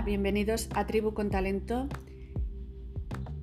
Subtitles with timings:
[0.00, 1.86] Bienvenidos a Tribu con Talento.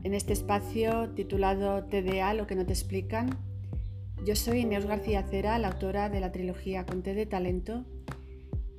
[0.04, 3.38] En este espacio titulado TDA, lo que no te explican.
[4.26, 7.86] Yo soy Neus García Cera, la autora de la trilogía Conte de Talento.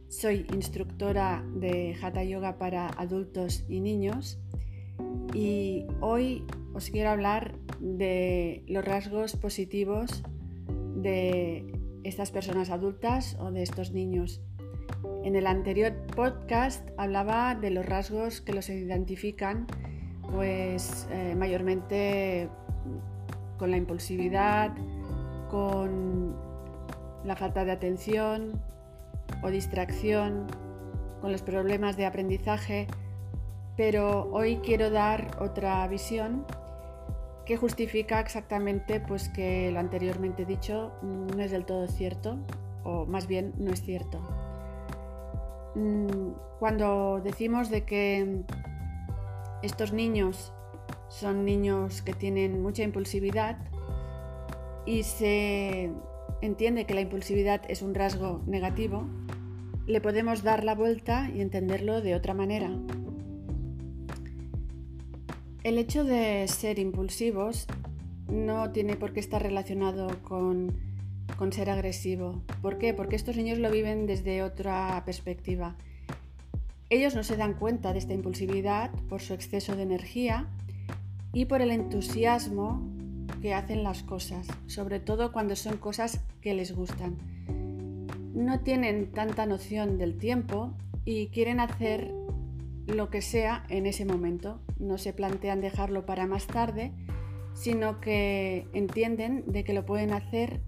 [0.09, 4.39] Soy instructora de Hatha Yoga para adultos y niños
[5.33, 6.45] y hoy
[6.75, 10.23] os quiero hablar de los rasgos positivos
[10.97, 14.43] de estas personas adultas o de estos niños.
[15.23, 19.67] En el anterior podcast hablaba de los rasgos que los identifican,
[20.33, 22.49] pues eh, mayormente
[23.59, 24.73] con la impulsividad,
[25.51, 26.35] con
[27.25, 28.63] la falta de atención
[29.43, 30.47] o distracción,
[31.21, 32.87] con los problemas de aprendizaje,
[33.77, 36.47] pero hoy quiero dar otra visión
[37.45, 42.39] que justifica exactamente pues que lo anteriormente dicho no es del todo cierto
[42.85, 44.40] o más bien no es cierto.
[45.75, 48.43] Mm, cuando decimos de que
[49.63, 50.53] estos niños
[51.09, 53.59] son niños que tienen mucha impulsividad
[54.87, 55.91] y se
[56.41, 59.07] entiende que la impulsividad es un rasgo negativo,
[59.87, 62.71] le podemos dar la vuelta y entenderlo de otra manera.
[65.63, 67.67] El hecho de ser impulsivos
[68.29, 70.90] no tiene por qué estar relacionado con
[71.37, 72.43] con ser agresivo.
[72.63, 72.95] ¿Por qué?
[72.95, 75.77] Porque estos niños lo viven desde otra perspectiva.
[76.89, 80.49] Ellos no se dan cuenta de esta impulsividad por su exceso de energía
[81.33, 82.89] y por el entusiasmo
[83.41, 87.17] que hacen las cosas, sobre todo cuando son cosas que les gustan.
[88.35, 92.13] No tienen tanta noción del tiempo y quieren hacer
[92.87, 94.61] lo que sea en ese momento.
[94.79, 96.93] No se plantean dejarlo para más tarde,
[97.55, 100.61] sino que entienden de que lo pueden hacer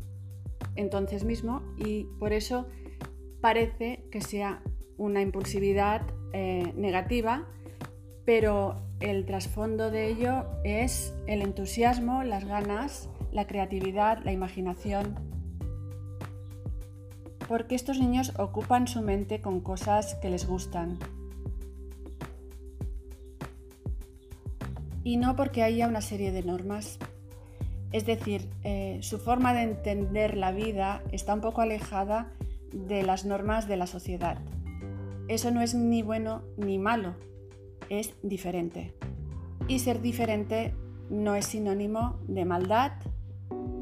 [0.76, 2.66] entonces mismo y por eso
[3.40, 4.62] parece que sea
[4.96, 7.48] una impulsividad eh, negativa,
[8.24, 15.16] pero el trasfondo de ello es el entusiasmo, las ganas, la creatividad, la imaginación.
[17.48, 20.98] Porque estos niños ocupan su mente con cosas que les gustan.
[25.04, 26.98] Y no porque haya una serie de normas
[27.92, 32.32] es decir, eh, su forma de entender la vida está un poco alejada
[32.72, 34.38] de las normas de la sociedad.
[35.28, 37.14] Eso no es ni bueno ni malo,
[37.90, 38.94] es diferente.
[39.68, 40.74] Y ser diferente
[41.10, 42.92] no es sinónimo de maldad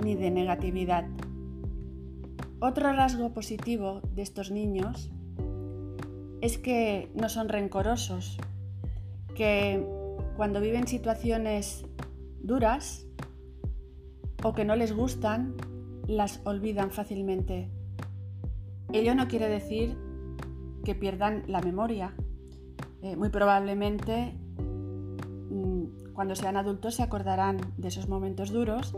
[0.02, 1.06] ni de negatividad.
[2.58, 5.10] Otro rasgo positivo de estos niños
[6.40, 8.38] es que no son rencorosos,
[9.34, 9.86] que
[10.36, 11.84] cuando viven situaciones
[12.42, 13.06] duras,
[14.42, 15.54] o que no les gustan,
[16.06, 17.68] las olvidan fácilmente.
[18.92, 19.96] Ello no quiere decir
[20.84, 22.14] que pierdan la memoria.
[23.02, 24.34] Eh, muy probablemente
[25.50, 28.94] mm, cuando sean adultos se acordarán de esos momentos duros,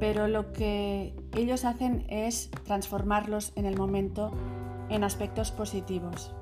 [0.00, 4.32] pero lo que ellos hacen es transformarlos en el momento
[4.88, 6.34] en aspectos positivos.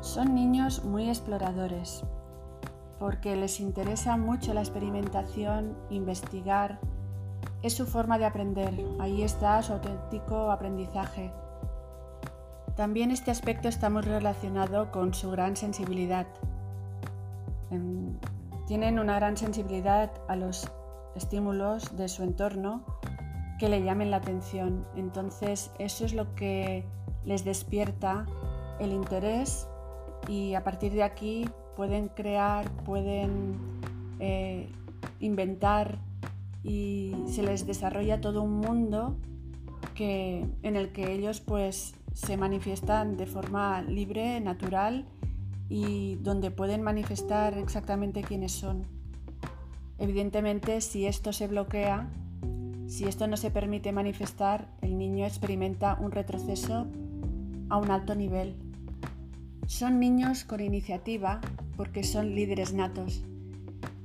[0.00, 2.04] Son niños muy exploradores,
[2.98, 6.78] porque les interesa mucho la experimentación, investigar.
[7.62, 11.32] Es su forma de aprender, ahí está su auténtico aprendizaje.
[12.76, 16.26] También este aspecto está muy relacionado con su gran sensibilidad.
[18.66, 20.70] Tienen una gran sensibilidad a los
[21.14, 22.82] estímulos de su entorno
[23.58, 24.86] que le llamen la atención.
[24.96, 26.84] Entonces eso es lo que
[27.24, 28.26] les despierta
[28.80, 29.68] el interés
[30.28, 33.56] y a partir de aquí pueden crear, pueden
[34.20, 34.68] eh,
[35.20, 35.98] inventar
[36.62, 39.16] y se les desarrolla todo un mundo
[39.94, 45.04] que, en el que ellos pues se manifiestan de forma libre, natural
[45.68, 48.86] y donde pueden manifestar exactamente quiénes son.
[49.98, 52.08] Evidentemente, si esto se bloquea,
[52.86, 56.86] si esto no se permite manifestar, el niño experimenta un retroceso
[57.68, 58.63] a un alto nivel.
[59.66, 61.40] Son niños con iniciativa
[61.76, 63.24] porque son líderes natos.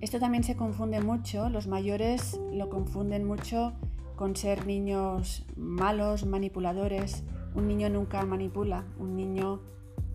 [0.02, 3.74] Esto también se confunde mucho, los mayores lo confunden mucho
[4.16, 7.24] con ser niños malos, manipuladores.
[7.56, 9.62] Un niño nunca manipula, un niño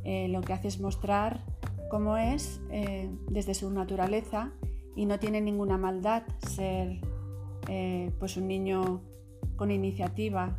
[0.05, 1.45] eh, lo que hace es mostrar
[1.91, 4.53] cómo es eh, desde su naturaleza
[4.97, 7.01] y no tiene ninguna maldad ser
[7.69, 9.03] eh, pues un niño
[9.57, 10.59] con iniciativa,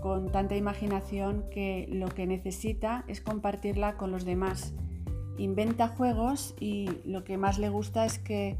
[0.00, 4.74] con tanta imaginación que lo que necesita es compartirla con los demás
[5.38, 8.58] inventa juegos y lo que más le gusta es que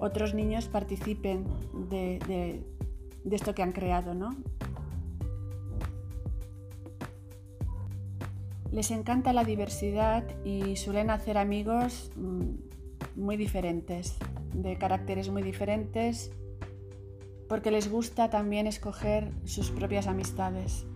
[0.00, 1.44] otros niños participen
[1.90, 2.62] de,
[3.30, 4.34] esto que han creado, ¿no?
[8.72, 14.16] Les encanta la diversidad y suelen hacer amigos mm, muy diferentes,
[14.54, 16.32] de caracteres muy diferentes,
[17.52, 20.86] porque les gusta también escoger sus propias amistades.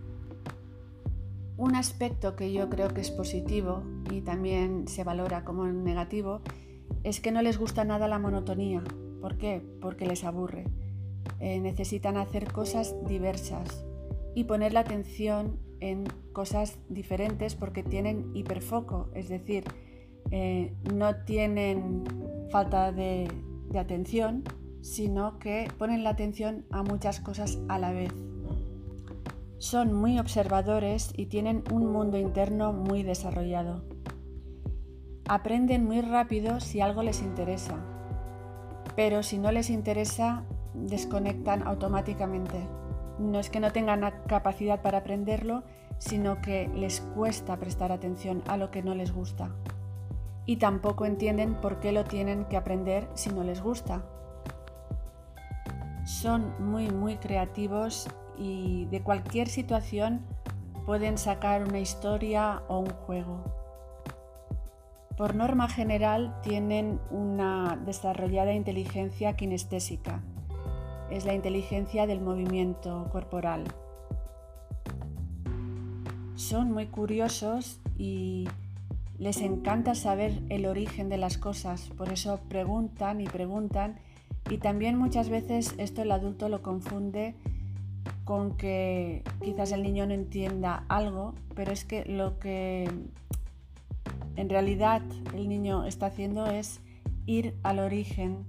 [1.55, 6.41] Un aspecto que yo creo que es positivo y también se valora como negativo
[7.03, 8.83] es que no les gusta nada la monotonía.
[9.21, 9.61] ¿Por qué?
[9.79, 10.65] Porque les aburre.
[11.39, 13.85] Eh, necesitan hacer cosas diversas
[14.33, 19.63] y poner la atención en cosas diferentes porque tienen hiperfoco, es decir,
[20.31, 22.03] eh, no tienen
[22.49, 23.27] falta de
[23.75, 24.43] atención,
[24.81, 28.13] sino que ponen la atención a muchas cosas a la vez.
[29.57, 33.83] Son muy observadores y tienen un mundo interno muy desarrollado.
[35.27, 37.75] Aprenden muy rápido si algo les interesa,
[38.95, 42.67] pero si no les interesa, desconectan automáticamente.
[43.19, 45.63] No es que no tengan la capacidad para aprenderlo,
[45.97, 49.55] sino que les cuesta prestar atención a lo que no les gusta.
[50.45, 54.05] Y tampoco entienden por qué lo tienen que aprender si no les gusta.
[56.07, 58.07] Son muy, muy creativos
[58.37, 60.21] y de cualquier situación
[60.85, 63.43] pueden sacar una historia o un juego.
[65.17, 70.23] Por norma general tienen una desarrollada inteligencia kinestésica.
[71.11, 73.65] Es la inteligencia del movimiento corporal.
[76.35, 78.47] Son muy curiosos y
[79.17, 83.99] les encanta saber el origen de las cosas, por eso preguntan y preguntan
[84.49, 87.35] y también muchas veces esto el adulto lo confunde
[88.23, 92.89] con que quizás el niño no entienda algo, pero es que lo que
[94.35, 95.01] en realidad
[95.33, 96.81] el niño está haciendo es
[97.25, 98.45] ir al origen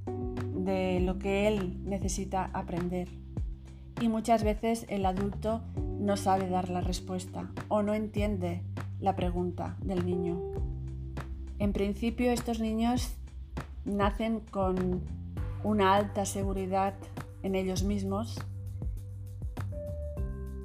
[0.53, 3.09] de lo que él necesita aprender.
[4.01, 5.63] Y muchas veces el adulto
[5.99, 8.63] no sabe dar la respuesta o no entiende
[9.01, 10.41] la pregunta del niño.
[11.59, 13.17] En principio estos niños
[13.85, 15.03] nacen con
[15.65, 16.95] una alta seguridad
[17.43, 18.39] en ellos mismos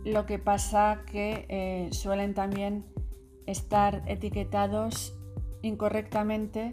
[0.06, 2.86] lo que pasa que eh, suelen también
[3.46, 5.18] estar etiquetados
[5.62, 6.72] incorrectamente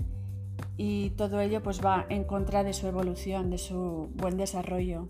[0.76, 5.08] y todo ello pues va en contra de su evolución, de su buen desarrollo,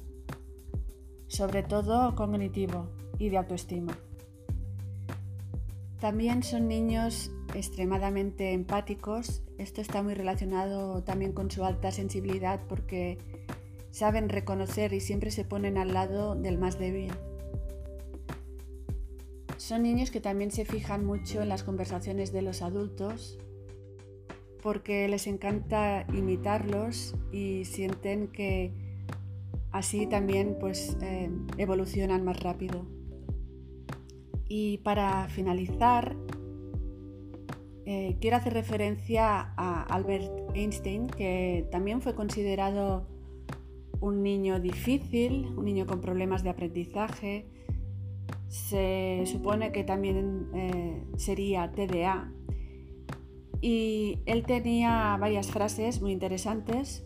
[1.29, 3.97] sobre todo cognitivo y de autoestima.
[5.99, 9.43] También son niños extremadamente empáticos.
[9.61, 13.19] Esto está muy relacionado también con su alta sensibilidad porque
[13.91, 17.13] saben reconocer y siempre se ponen al lado del más débil.
[19.59, 23.39] Son niños que también se fijan mucho en las conversaciones de los adultos
[24.63, 28.73] porque les encanta imitarlos y sienten que
[29.73, 32.87] así también pues eh, evolucionan más rápido.
[34.49, 36.17] Y para finalizar,
[37.93, 43.09] eh, quiero hacer referencia a Albert Einstein, que también fue considerado
[44.01, 47.49] un niño difícil, un niño con problemas de aprendizaje,
[48.47, 52.33] se supone que también eh, sería TDA.
[53.61, 57.05] Y él tenía varias frases muy interesantes,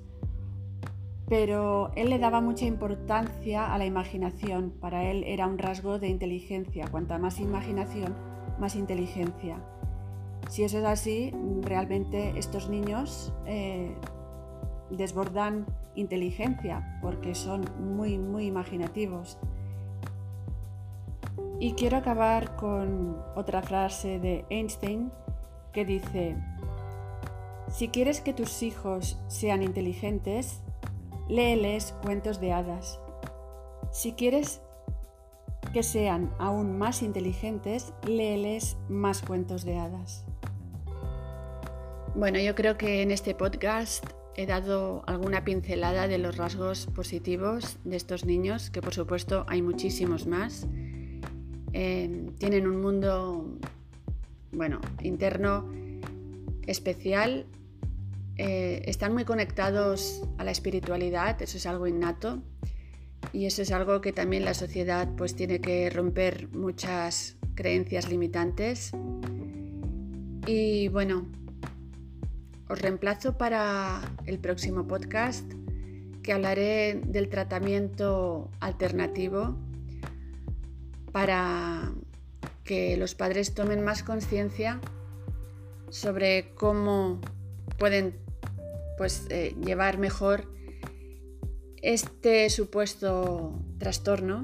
[1.31, 4.75] pero él le daba mucha importancia a la imaginación.
[4.83, 6.89] Para él era un rasgo de inteligencia.
[6.89, 8.15] Cuanta más imaginación,
[8.61, 9.65] más inteligencia.
[10.49, 11.33] Si eso es así,
[11.63, 13.95] realmente estos niños eh,
[14.91, 19.39] desbordan inteligencia porque son muy, muy imaginativos.
[21.61, 25.11] Y quiero acabar con otra frase de Einstein
[25.73, 26.37] que dice,
[27.69, 30.61] si quieres que tus hijos sean inteligentes,
[31.29, 33.01] léeles cuentos de hadas.
[33.91, 34.61] Si quieres
[35.73, 40.25] que sean aún más inteligentes, léeles más cuentos de hadas.
[42.17, 44.07] Bueno, yo creo que en este podcast
[44.37, 49.63] he dado alguna pincelada de los rasgos positivos de estos niños, que por supuesto hay
[49.63, 50.69] muchísimos más.
[51.73, 53.59] Eh, tienen un mundo,
[54.53, 55.69] bueno, interno
[56.69, 57.47] especial.
[58.37, 62.41] Eh, están muy conectados a la espiritualidad, eso es algo innato.
[63.33, 68.93] Y eso es algo que también la sociedad pues tiene que romper muchas creencias limitantes.
[70.47, 71.27] Y bueno,
[72.75, 75.45] os reemplazo para el próximo podcast
[76.25, 79.57] que hablaré del tratamiento alternativo
[81.13, 81.93] para
[82.65, 84.81] que los padres tomen más conciencia
[85.89, 87.21] sobre cómo
[87.79, 88.17] pueden
[88.99, 90.53] pues, eh, llevar mejor
[91.81, 94.41] este supuesto trastorno